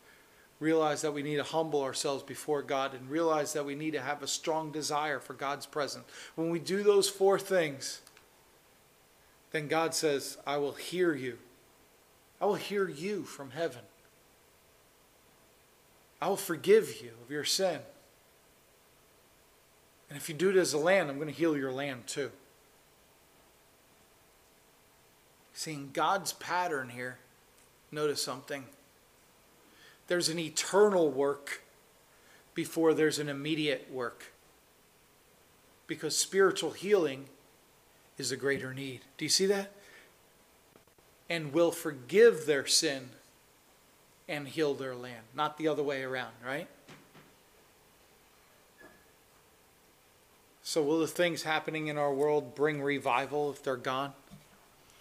[0.64, 4.00] realize that we need to humble ourselves before God and realize that we need to
[4.00, 6.04] have a strong desire for God's presence.
[6.34, 8.00] When we do those four things,
[9.52, 11.38] then God says, I will hear you.
[12.40, 13.82] I will hear you from heaven.
[16.20, 17.80] I will forgive you of your sin.
[20.08, 22.30] And if you do it as a land, I'm going to heal your land too.
[25.52, 27.18] Seeing God's pattern here,
[27.92, 28.64] notice something.
[30.06, 31.62] There's an eternal work
[32.54, 34.32] before there's an immediate work.
[35.86, 37.26] Because spiritual healing
[38.16, 39.00] is a greater need.
[39.18, 39.72] Do you see that?
[41.28, 43.10] And will forgive their sin
[44.28, 46.68] and heal their land, not the other way around, right?
[50.62, 54.14] So, will the things happening in our world bring revival if they're gone?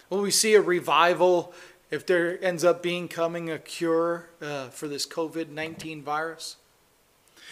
[0.09, 1.53] Will we see a revival
[1.93, 6.55] if there ends up being coming a cure uh, for this COVID 19 virus?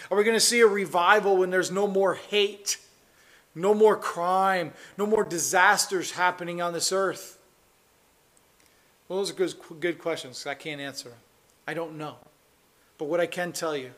[0.09, 2.79] Are we going to see a revival when there's no more hate,
[3.53, 7.37] no more crime, no more disasters happening on this earth?
[9.07, 10.47] Well, those are good, good questions.
[10.47, 11.19] I can't answer them.
[11.67, 12.15] I don't know.
[12.97, 13.91] But what I can tell you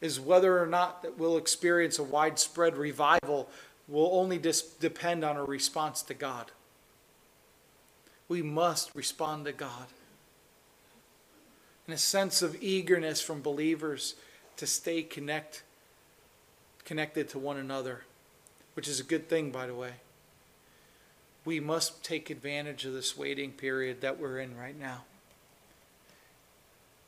[0.00, 3.48] is whether or not that we'll experience a widespread revival
[3.86, 6.50] will only dis- depend on our response to God.
[8.30, 9.86] We must respond to God.
[11.84, 14.14] And a sense of eagerness from believers
[14.56, 15.64] to stay connect,
[16.84, 18.04] connected to one another,
[18.74, 19.94] which is a good thing, by the way.
[21.44, 25.02] We must take advantage of this waiting period that we're in right now.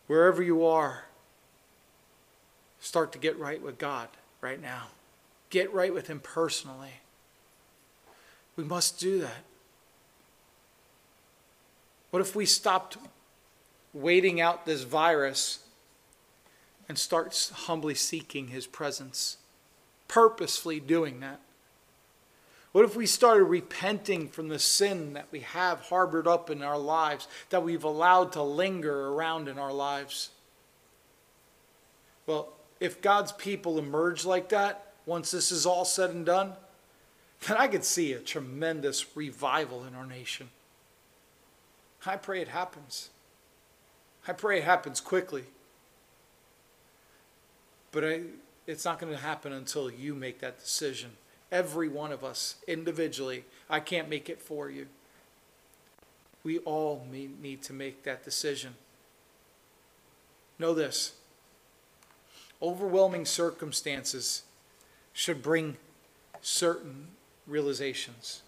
[0.09, 1.05] Wherever you are,
[2.81, 4.09] start to get right with God
[4.41, 4.89] right now.
[5.51, 6.95] Get right with Him personally.
[8.57, 9.45] We must do that.
[12.13, 12.99] What if we stopped
[13.95, 15.61] waiting out this virus
[16.87, 19.39] and start humbly seeking His presence?
[20.09, 21.41] Purposefully doing that.
[22.73, 26.77] What if we started repenting from the sin that we have harbored up in our
[26.77, 30.33] lives, that we've allowed to linger around in our lives?
[32.27, 36.53] Well, if God's people emerge like that, once this is all said and done,
[37.49, 40.51] then I could see a tremendous revival in our nation.
[42.05, 43.11] I pray it happens.
[44.27, 45.45] I pray it happens quickly.
[47.91, 48.21] But I,
[48.67, 51.13] it's not going to happen until you make that decision.
[51.51, 53.45] Every one of us individually.
[53.69, 54.87] I can't make it for you.
[56.45, 58.75] We all need to make that decision.
[60.59, 61.13] Know this
[62.63, 64.45] overwhelming circumstances
[65.13, 65.77] should bring
[66.41, 67.09] certain
[67.47, 68.43] realizations.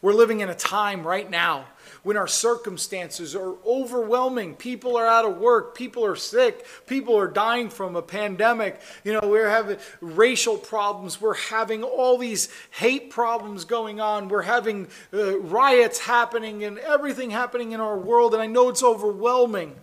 [0.00, 1.66] We're living in a time right now
[2.04, 4.54] when our circumstances are overwhelming.
[4.54, 5.74] People are out of work.
[5.74, 6.64] People are sick.
[6.86, 8.80] People are dying from a pandemic.
[9.02, 11.20] You know, we're having racial problems.
[11.20, 14.28] We're having all these hate problems going on.
[14.28, 18.34] We're having uh, riots happening and everything happening in our world.
[18.34, 19.74] And I know it's overwhelming.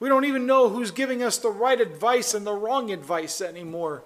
[0.00, 4.02] We don't even know who's giving us the right advice and the wrong advice anymore.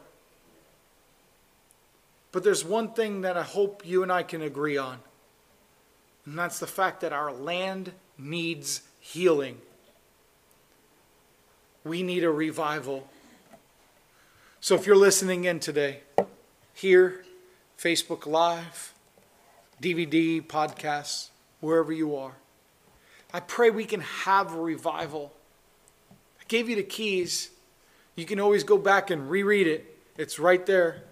[2.36, 4.98] But there's one thing that I hope you and I can agree on,
[6.26, 9.56] and that's the fact that our land needs healing.
[11.82, 13.08] We need a revival.
[14.60, 16.00] So if you're listening in today,
[16.74, 17.24] here,
[17.78, 18.92] Facebook Live,
[19.80, 21.30] DVD, podcasts,
[21.60, 22.34] wherever you are,
[23.32, 25.32] I pray we can have a revival
[26.10, 27.48] I gave you the keys.
[28.14, 29.98] You can always go back and reread it.
[30.18, 31.05] It's right there.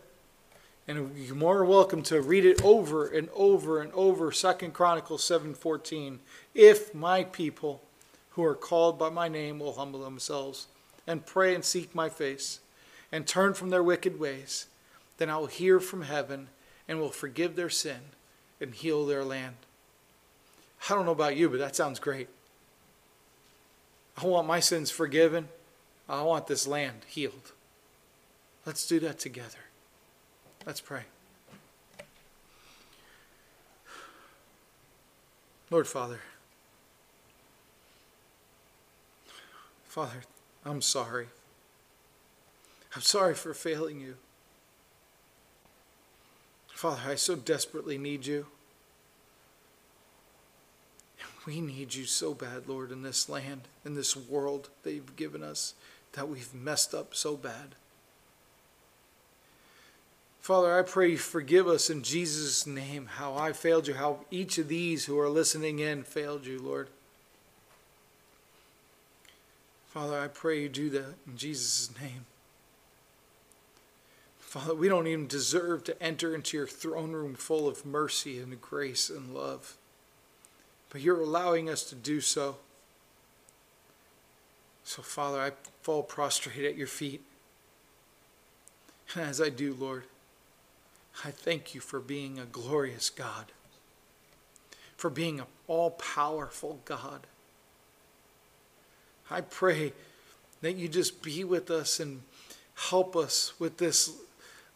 [0.86, 4.30] And you're more welcome to read it over and over and over.
[4.32, 6.20] Second Chronicles 7:14.
[6.52, 7.82] If my people
[8.30, 10.66] who are called by my name will humble themselves
[11.06, 12.60] and pray and seek my face
[13.10, 14.66] and turn from their wicked ways,
[15.16, 16.50] then I will hear from heaven
[16.86, 18.00] and will forgive their sin
[18.60, 19.56] and heal their land.
[20.90, 22.28] I don't know about you, but that sounds great.
[24.18, 25.48] I want my sins forgiven.
[26.08, 27.52] I want this land healed.
[28.66, 29.63] Let's do that together.
[30.66, 31.02] Let's pray.
[35.70, 36.20] Lord Father,
[39.84, 40.22] Father,
[40.64, 41.26] I'm sorry.
[42.96, 44.16] I'm sorry for failing you.
[46.68, 48.46] Father, I so desperately need you.
[51.46, 55.42] We need you so bad, Lord, in this land, in this world that you've given
[55.42, 55.74] us,
[56.12, 57.74] that we've messed up so bad.
[60.44, 64.58] Father, I pray you forgive us in Jesus' name how I failed you, how each
[64.58, 66.88] of these who are listening in failed you, Lord.
[69.86, 72.26] Father, I pray you do that in Jesus' name.
[74.38, 78.60] Father, we don't even deserve to enter into your throne room full of mercy and
[78.60, 79.78] grace and love
[80.94, 82.54] but you're allowing us to do so.
[84.84, 85.50] So, Father, I
[85.82, 87.20] fall prostrate at your feet.
[89.16, 90.04] And as I do, Lord,
[91.22, 93.52] I thank you for being a glorious God,
[94.96, 97.26] for being an all powerful God.
[99.30, 99.92] I pray
[100.60, 102.22] that you just be with us and
[102.88, 104.10] help us with this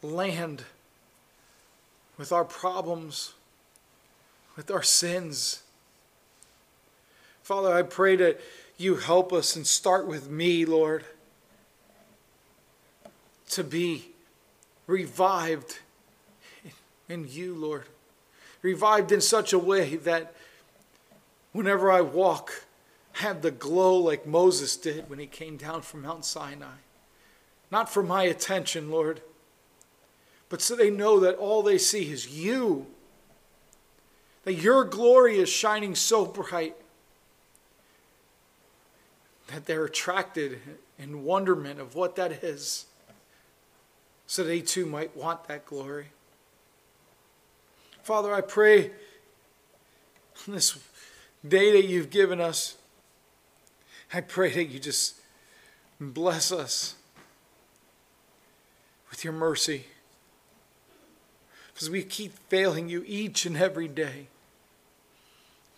[0.03, 0.63] land,
[2.17, 3.35] with our problems,
[4.57, 5.63] with our sins.
[7.43, 8.41] Father, I pray that
[8.77, 11.05] you help us and start with me, Lord,
[13.51, 14.11] to be
[14.87, 15.79] revived
[17.09, 17.85] in you, Lord.
[18.63, 20.35] Revived in such a way that
[21.53, 22.65] whenever I walk,
[23.15, 26.77] have the glow like Moses did when he came down from Mount Sinai.
[27.71, 29.21] Not for my attention, Lord,
[30.49, 32.87] but so they know that all they see is you.
[34.45, 36.77] That your glory is shining so bright
[39.49, 40.61] that they're attracted
[40.99, 42.87] in wonderment of what that is,
[44.27, 46.09] so they too might want that glory.
[48.09, 48.87] Father, I pray
[50.47, 50.79] on this
[51.47, 52.79] day that you've given us,
[54.15, 55.17] I pray that you just
[56.01, 56.95] bless us
[59.11, 59.89] with your mercy.
[61.75, 64.29] Because we keep failing you each and every day.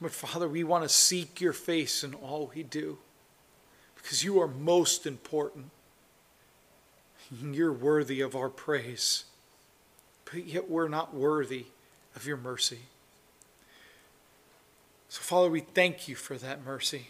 [0.01, 2.99] But Father, we want to seek your face in all we do
[3.97, 5.73] because you are most important.
[7.43, 9.25] You're worthy of our praise,
[10.27, 11.65] but yet we're not worthy
[12.15, 12.81] of your mercy.
[15.09, 17.09] So, Father, we thank you for that mercy.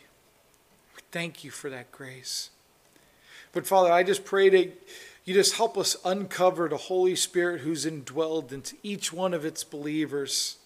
[0.97, 2.51] We thank you for that grace.
[3.53, 4.89] But, Father, I just pray that
[5.25, 9.65] you just help us uncover the Holy Spirit who's indwelled into each one of its
[9.65, 10.57] believers.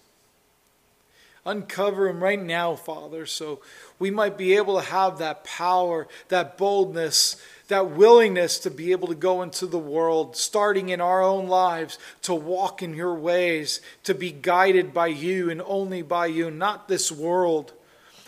[1.47, 3.59] Uncover him right now, Father, so
[3.99, 9.07] we might be able to have that power, that boldness, that willingness to be able
[9.09, 13.79] to go into the world, starting in our own lives, to walk in your ways,
[14.03, 17.73] to be guided by you and only by you, not this world.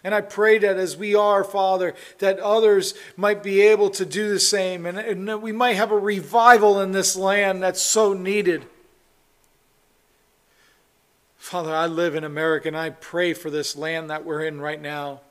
[0.03, 4.29] And I pray that as we are, Father, that others might be able to do
[4.29, 8.65] the same and, and we might have a revival in this land that's so needed.
[11.37, 14.81] Father, I live in America and I pray for this land that we're in right
[14.81, 15.21] now.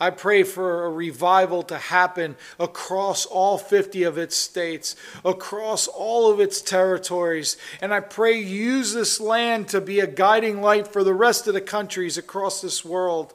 [0.00, 6.32] I pray for a revival to happen across all 50 of its states, across all
[6.32, 7.56] of its territories.
[7.80, 11.54] And I pray use this land to be a guiding light for the rest of
[11.54, 13.34] the countries across this world.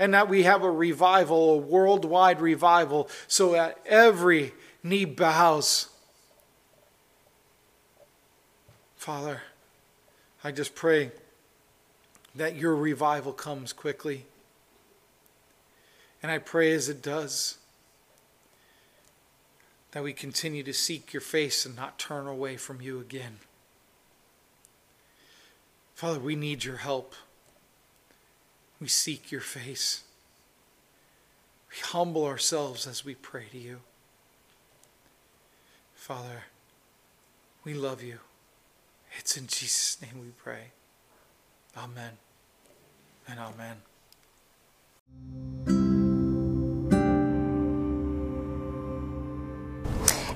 [0.00, 4.52] And that we have a revival, a worldwide revival, so that every
[4.82, 5.88] knee bows.
[8.96, 9.42] Father,
[10.48, 11.10] I just pray
[12.34, 14.24] that your revival comes quickly.
[16.22, 17.58] And I pray as it does,
[19.90, 23.40] that we continue to seek your face and not turn away from you again.
[25.94, 27.14] Father, we need your help.
[28.80, 30.02] We seek your face.
[31.70, 33.80] We humble ourselves as we pray to you.
[35.94, 36.44] Father,
[37.64, 38.20] we love you.
[39.18, 40.70] It's in Jesus' name we pray.
[41.76, 42.12] Amen
[43.26, 43.76] and amen.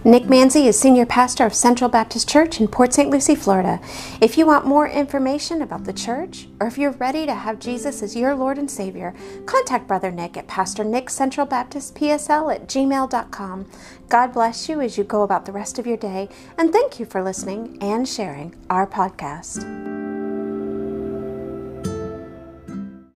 [0.05, 3.09] Nick Manzi is Senior Pastor of Central Baptist Church in Port St.
[3.09, 3.81] Lucie, Florida.
[4.21, 8.03] If you want more information about the church, or if you're ready to have Jesus
[8.03, 9.15] as your Lord and Savior,
[9.47, 13.71] contact Brother Nick at Pastor Nick Central Baptist PSL at gmail.com.
[14.13, 17.07] God bless you as you go about the rest of your day, and thank you
[17.07, 19.63] for listening and sharing our podcast.